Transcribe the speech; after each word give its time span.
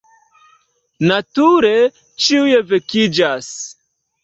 Nature, 1.11 1.71
ĉiuj 2.25 2.57
vekiĝas. 2.73 3.55